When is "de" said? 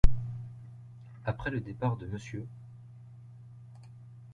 1.95-2.07